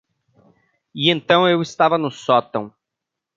E 0.95 1.11
então 1.11 1.47
eu 1.47 1.61
estava 1.61 1.95
no 1.95 2.09
sótão. 2.09 2.73